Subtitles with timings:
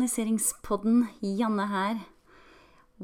[0.00, 1.02] Organiseringspodden.
[1.20, 1.98] Janne her.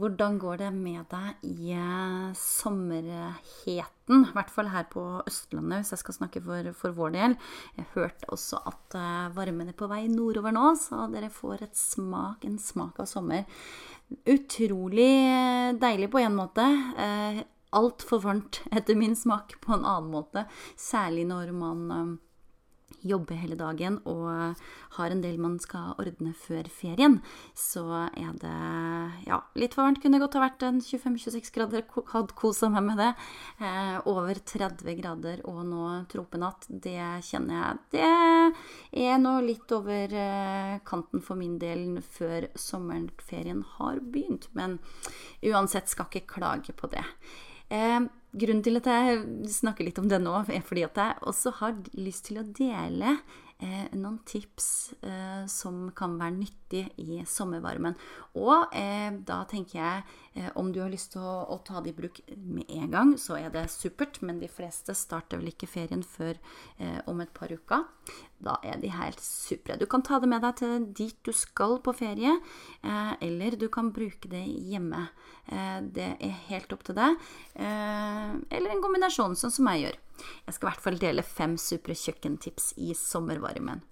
[0.00, 4.22] Hvordan går det med deg i eh, sommerheten?
[4.24, 7.36] I hvert fall her på Østlandet, hvis jeg skal snakke for, for vår del.
[7.76, 12.48] Jeg hørte også at uh, varmen er på vei nordover nå, så dere får smak,
[12.48, 13.44] en smak av sommer.
[14.24, 16.64] Utrolig eh, deilig på en måte.
[17.76, 20.48] Altfor varmt etter min smak på en annen måte.
[20.80, 22.16] Særlig når man
[23.08, 24.56] jobber hele dagen og
[24.96, 27.18] har en del man skal ordne før ferien,
[27.56, 28.54] så er det
[29.26, 30.00] ja, litt for varmt.
[30.02, 31.84] Kunne godt ha vært en 25-26 grader.
[32.12, 33.10] Hadde kosa meg med det.
[33.60, 40.12] Eh, over 30 grader og nå tropenatt, det kjenner jeg Det er nå litt over
[40.12, 44.48] eh, kanten for min del før sommerferien har begynt.
[44.56, 44.78] Men
[45.44, 47.04] uansett skal ikke klage på det.
[47.68, 48.00] Eh,
[48.36, 49.24] grunnen til at jeg
[49.56, 53.16] snakker litt om det nå, er fordi at jeg også har lyst til å dele
[53.58, 57.96] eh, noen tips eh, som kan være nyttig i sommervarmen.
[58.36, 60.02] Og eh, da tenker jeg
[60.34, 63.14] eh, om du har lyst til å, å, ta det i bruk med en gang,
[63.20, 64.20] så er det supert.
[64.26, 66.36] Men de fleste starter vel ikke ferien før
[66.78, 67.86] eh, om et par uker.
[68.36, 69.78] Da er de helt supre.
[69.80, 72.36] Du kan ta det med deg til dit du skal på ferie,
[72.84, 75.08] eh, eller du kan bruke det hjemme.
[75.94, 77.20] det er helt opp til deg.
[78.50, 79.98] Eller en kombinasjon, sånn som jeg gjør.
[80.46, 83.82] Jeg skal i hvert fall dele fem supre kjøkkentips i sommervarmen.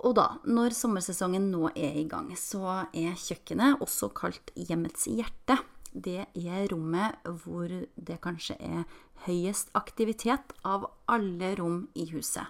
[0.00, 5.58] Og da, når sommersesongen nå er i gang, så er kjøkkenet også kalt hjemmets hjerte.
[5.90, 8.84] Det er rommet hvor det kanskje er
[9.26, 12.46] høyest aktivitet av alle rom i huset.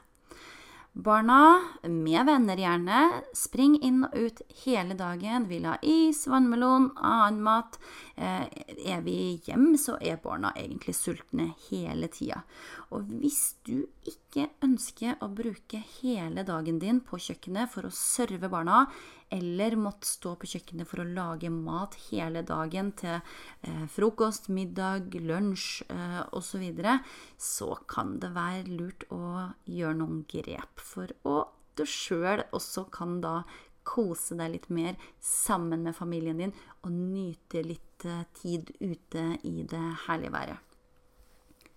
[0.92, 3.00] Barna, med venner gjerne,
[3.36, 7.78] spring inn og ut hele dagen, vil ha is, vannmelon, annen mat.
[8.16, 8.48] Eh,
[8.90, 12.42] er vi hjem, så er barna egentlig sultne hele tida.
[12.90, 18.48] Og hvis du ikke ønske å bruke hele dagen din på kjøkkenet for å serve
[18.52, 18.86] barna,
[19.30, 25.12] eller måtte stå på kjøkkenet for å lage mat hele dagen til eh, frokost, middag,
[25.20, 26.98] lunsj eh, osv., så,
[27.38, 31.42] så kan det være lurt å gjøre noen grep for å
[31.78, 33.40] du sjøl også kan da
[33.86, 39.62] kose deg litt mer sammen med familien din og nyte litt eh, tid ute i
[39.68, 40.66] det herlige været.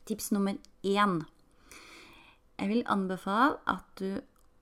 [0.04, 1.22] Tips nummer én.
[2.64, 4.22] Jeg vil anbefale at du,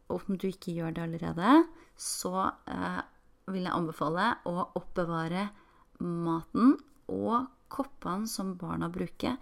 [0.10, 1.50] om du ikke gjør det allerede,
[1.94, 3.02] så eh,
[3.54, 5.52] vil jeg anbefale å oppbevare
[6.02, 6.80] maten
[7.14, 9.38] og koppene som barna bruker,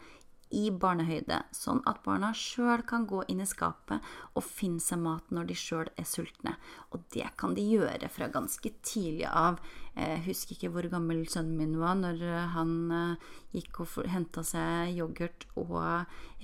[0.50, 4.02] i barnehøyde, sånn at barna sjøl kan gå inn i skapet
[4.34, 6.56] og finne seg mat når de sjøl er sultne.
[6.90, 9.62] Og det kan de gjøre fra ganske tidlig av.
[10.00, 12.22] Jeg husker ikke hvor gammel sønnen min var når
[12.54, 15.76] han eh, gikk og henta seg yoghurt og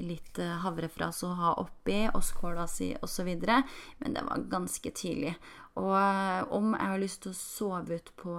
[0.02, 3.30] litt eh, havrefras å ha oppi, og skåla si osv.
[4.02, 5.36] Men det var ganske tidlig.
[5.80, 8.36] Og eh, om jeg har lyst til å sove ut på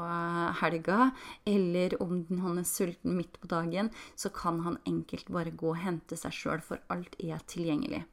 [0.60, 1.12] helga,
[1.48, 5.80] eller om han er sulten midt på dagen, så kan han enkelt bare gå og
[5.84, 8.04] hente seg sjøl, for alt er tilgjengelig.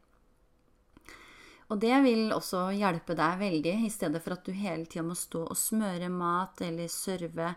[1.74, 5.16] Og det vil også hjelpe deg veldig, i stedet for at du hele tida må
[5.18, 7.48] stå og smøre mat eller serve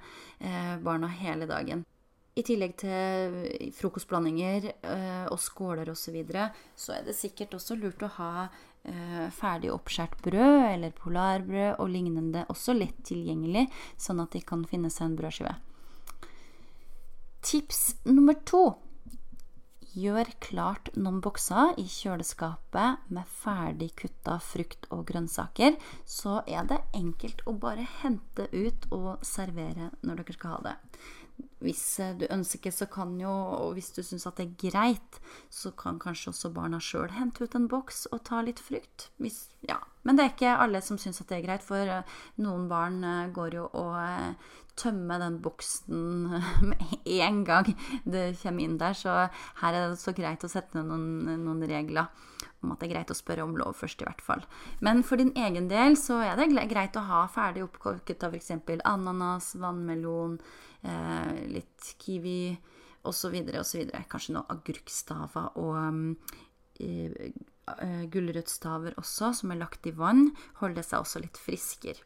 [0.41, 1.83] eh, barna hele dagen.
[2.37, 3.37] I tillegg til
[3.77, 8.31] frokostblandinger eh, og skåler osv., så, videre, så er det sikkert også lurt å ha
[8.47, 13.67] eh, ferdig oppskåret brød eller polarbrød og lignende også lett tilgjengelig,
[14.01, 15.55] sånn at de kan finne seg en brødskive.
[17.45, 18.65] Tips nummer to
[19.97, 25.79] Gjør klart noen bokser i kjøleskapet med ferdig kutta frukt og grønnsaker.
[26.05, 30.75] Så er det enkelt å bare hente ut og servere når dere skal ha det.
[31.65, 35.21] Hvis eh, du ønsker, så kan jo, og hvis du syns at det er greit,
[35.53, 39.11] så kan kanskje også barna sjøl hente ut en boks og ta litt frukt.
[39.23, 39.81] Hvis, ja.
[40.07, 43.03] Men det er ikke alle som syns at det er greit, for eh, noen barn
[43.05, 43.97] eh, går jo og
[44.77, 46.29] tømmer den boksen
[46.71, 47.73] med en gang
[48.05, 48.97] det kommer inn der.
[48.97, 49.17] Så
[49.63, 52.13] her er det så greit å sette noen, noen regler
[52.65, 54.45] om at det er greit å spørre om lov først, i hvert fall.
[54.85, 58.53] Men for din egen del så er det greit å ha ferdig oppkokket av f.eks.
[58.85, 60.39] ananas, vannmelon,
[61.51, 62.57] litt kiwi
[63.07, 63.37] osv.
[63.61, 63.93] osv.
[64.11, 65.79] Kanskje noen agurkstaver og
[66.81, 67.31] eh,
[67.77, 70.31] eh, gulrøttstaver også, som er lagt i vann.
[70.61, 72.03] Holder seg også litt friskere.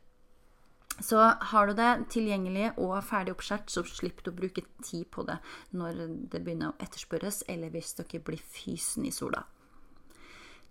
[1.00, 5.24] Så har du det tilgjengelig og ferdig oppskåret, så slipper du å bruke tid på
[5.24, 5.38] det
[5.72, 9.46] når det begynner å etterspørres, eller hvis dere blir fysen i sola.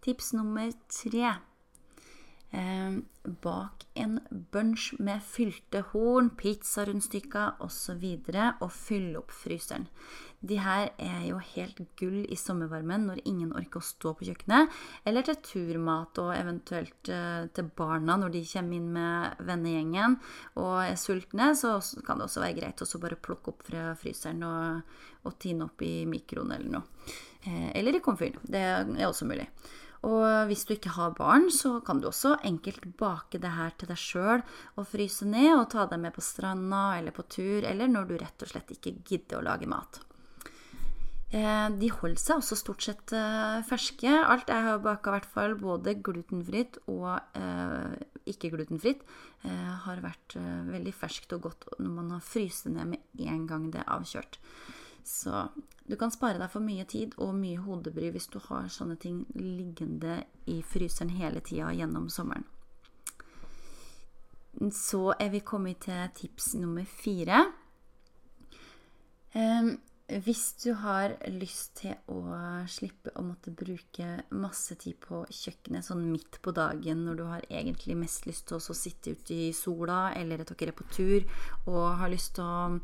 [0.06, 1.34] Tips nummer tre.
[2.52, 2.98] Eh,
[3.44, 4.20] bak en
[4.52, 8.02] bunch med fylte horn, pizzarundstykker osv.
[8.02, 9.86] Og, og fylle opp fryseren.
[10.40, 14.72] De her er jo helt gull i sommervarmen når ingen orker å stå på kjøkkenet.
[15.06, 20.16] Eller til turmat og eventuelt eh, til barna når de kommer inn med vennegjengen
[20.56, 21.52] og er sultne.
[21.60, 21.76] Så
[22.08, 24.96] kan det også være greit å bare plukke opp fra fryseren og,
[25.28, 27.12] og tine opp i mikroen eller noe.
[27.44, 28.40] Eh, eller i komfyren.
[28.48, 29.50] Det er også mulig.
[30.08, 33.90] Og hvis du ikke har barn, så kan du også enkelt bake det her til
[33.92, 34.44] deg sjøl
[34.80, 38.16] og fryse ned og ta det med på stranda eller på tur, eller når du
[38.22, 40.00] rett og slett ikke gidder å lage mat.
[41.30, 44.10] Eh, de holder seg også stort sett eh, ferske.
[44.10, 48.00] Alt jeg har baka, i hvert fall både glutenfritt og eh,
[48.30, 49.06] ikke glutenfritt,
[49.40, 53.70] har vært veldig ferskt og godt når man har fryst det ned med en gang
[53.72, 54.36] det er avkjørt.
[55.04, 55.48] Så
[55.90, 59.24] du kan spare deg for mye tid og mye hodebry hvis du har sånne ting
[59.36, 62.46] liggende i fryseren hele tida gjennom sommeren.
[64.76, 67.46] Så er vi kommet til tips nummer fire.
[69.34, 69.78] Um,
[70.26, 72.22] hvis du har lyst til å
[72.70, 77.46] slippe å måtte bruke masse tid på kjøkkenet sånn midt på dagen når du har
[77.50, 81.28] egentlig mest lyst til å sitte ute i sola eller at dere er på tur
[81.70, 82.80] og har lyst til å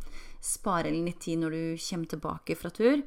[0.45, 3.01] spare litt tid når du kommer tilbake fra tur,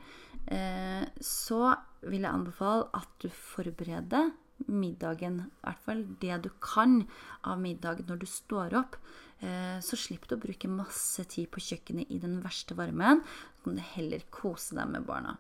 [0.50, 1.62] eh, så
[2.02, 4.32] vil jeg anbefale at du forbereder
[4.66, 7.04] middagen, i hvert fall det du kan
[7.46, 8.98] av middag når du står opp.
[9.40, 13.22] Eh, så slipper du å bruke masse tid på kjøkkenet i den verste varmen.
[13.58, 15.36] Så kan du heller kose deg med barna.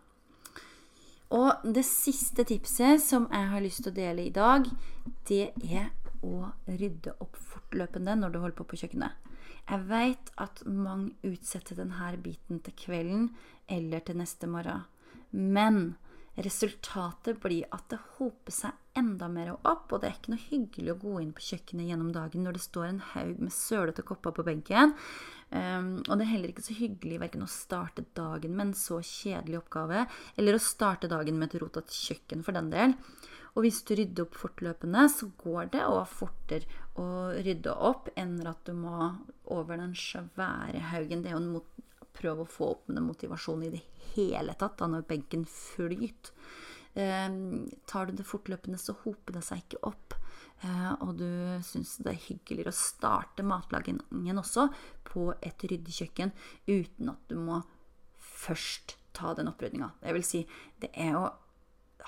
[1.34, 4.68] Og det siste tipset som jeg har lyst til å dele i dag,
[5.28, 5.90] det er
[6.24, 9.26] å rydde opp fortløpende når du holder på på kjøkkenet.
[9.68, 13.28] Jeg veit at mange utsetter denne biten til kvelden
[13.68, 14.86] eller til neste morgen.
[15.30, 15.98] Men
[16.38, 20.92] Resultatet blir at det hoper seg enda mer opp, og det er ikke noe hyggelig
[20.92, 24.36] å gå inn på kjøkkenet gjennom dagen når det står en haug med sølete kopper
[24.36, 24.94] på benken.
[25.50, 29.00] Um, og det er heller ikke så hyggelig verken å starte dagen med en så
[29.02, 30.04] kjedelig oppgave,
[30.38, 32.94] eller å starte dagen med et rotete kjøkken, for den del.
[33.56, 38.38] Og hvis du rydder opp fortløpende, så går det òg fortere å rydde opp enn
[38.46, 39.10] at du må
[39.50, 41.24] over den svære haugen.
[41.24, 41.87] Det er jo en mot
[42.18, 43.84] prøve å få opp med motivasjon i det
[44.14, 46.34] hele tatt da når benken flyter.
[46.98, 47.28] Eh,
[47.86, 50.16] tar du det fortløpende, så hoper det seg ikke opp.
[50.66, 51.28] Eh, og du
[51.62, 54.66] syns det er hyggeligere å starte matlagingen også
[55.06, 56.32] på et ryddig kjøkken
[56.66, 57.60] uten at du må
[58.18, 59.92] først ta den opprydninga.
[60.02, 60.42] Det vil si,
[60.82, 61.28] det er jo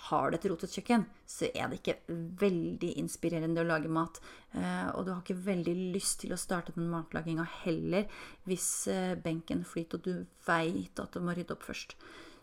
[0.08, 4.20] har du et rotet kjøkken, så er det ikke veldig inspirerende å lage mat.
[4.56, 8.08] Eh, og du har ikke veldig lyst til å starte den matlaginga heller
[8.48, 11.96] hvis eh, benken flyter og du veit at du må rydde opp først.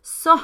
[0.06, 0.38] Så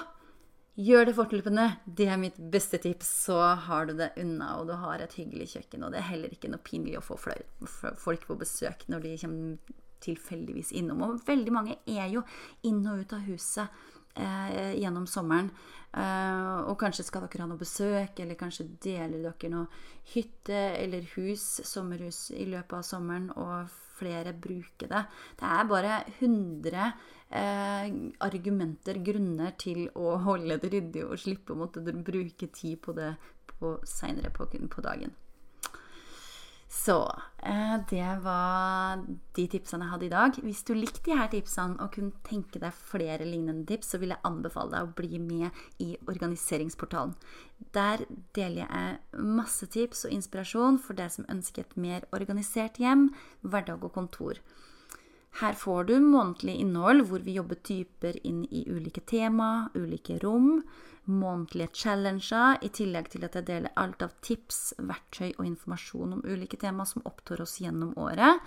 [0.80, 1.68] gjør det fortløpende.
[1.86, 3.12] Det er mitt beste tips.
[3.28, 3.38] Så
[3.68, 5.86] har du det unna, og du har et hyggelig kjøkken.
[5.86, 9.80] Og det er heller ikke noe pinlig å få folk på besøk når de kommer
[10.04, 11.06] tilfeldigvis innom.
[11.06, 12.26] Og veldig mange er jo
[12.68, 13.84] inn og ut av huset
[14.16, 15.52] eh, gjennom sommeren.
[15.94, 19.82] Eh, og kanskje skal dere ha noe besøk, eller kanskje deler dere noe
[20.14, 25.04] hytte eller hus, sommerhus, i løpet av sommeren, og flere bruker det.
[25.40, 26.88] Det er bare 100
[27.30, 27.94] eh,
[28.26, 33.14] argumenter, grunner, til å holde det ryddig og slippe å måtte bruke tid på det
[33.88, 35.14] seinere på, på dagen.
[36.74, 39.04] Så eh, det var
[39.38, 40.40] de tipsene jeg hadde i dag.
[40.42, 44.16] Hvis du likte de her tipsene og kunne tenke deg flere lignende tips, så vil
[44.16, 47.14] jeg anbefale deg å bli med i Organiseringsportalen.
[47.78, 48.02] Der
[48.34, 53.12] deler jeg masse tips og inspirasjon for deg som ønsker et mer organisert hjem,
[53.46, 54.42] hverdag og kontor.
[55.42, 60.62] Her får du månedlig innhold hvor vi jobber typer inn i ulike tema, ulike rom
[61.06, 66.24] månedlige challenger, i tillegg til at jeg deler alt av tips, verktøy og informasjon om
[66.24, 68.40] ulike tema som opptar oss gjennom året.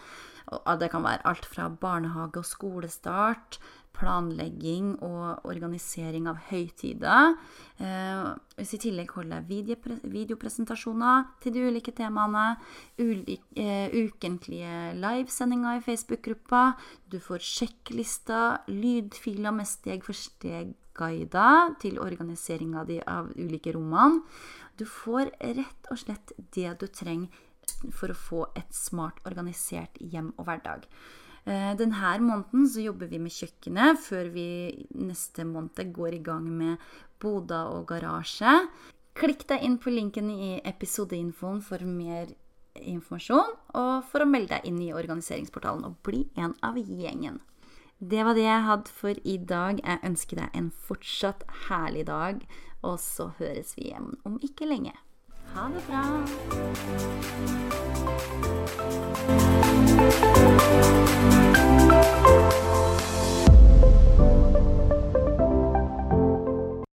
[0.46, 3.58] Det kan være alt fra barnehage og skolestart,
[3.96, 7.34] planlegging og organisering av høytider.
[7.80, 9.78] Eh, hvis i tillegg holder jeg
[10.12, 12.58] videopresentasjoner til de ulike temaene,
[12.98, 16.76] eh, ukentlige livesendinger i Facebook-gruppa,
[17.10, 24.22] du får sjekklister, lydfiler med steg for steg guider til organiseringa av ulike rommene.
[24.78, 27.28] Du får rett og slett det du trenger
[27.92, 30.86] for å få et smart organisert hjem og hverdag.
[31.46, 34.48] Eh, denne måneden så jobber vi med kjøkkenet, før vi
[34.98, 36.82] neste måned går i gang med
[37.22, 38.66] boda og garasje.
[39.16, 42.34] Klikk deg inn på linken i episodeinfoen for mer
[42.76, 47.40] informasjon, og for å melde deg inn i organiseringsportalen og bli en av gjengen.
[47.96, 49.80] Det var det jeg hadde for i dag.
[49.80, 52.42] Jeg ønsker deg en fortsatt herlig dag,
[52.84, 54.92] og så høres vi igjen om ikke lenge.
[55.56, 56.02] Ha det bra.